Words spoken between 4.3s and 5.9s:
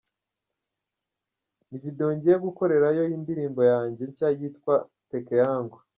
yitwa ‘Peke yangu’.